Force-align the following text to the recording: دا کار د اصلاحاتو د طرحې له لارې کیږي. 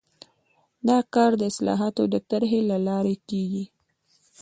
دا 0.87 0.97
کار 1.13 1.31
د 1.37 1.41
اصلاحاتو 1.51 2.03
د 2.13 2.15
طرحې 2.29 2.61
له 2.71 2.77
لارې 2.87 3.15
کیږي. 3.29 3.65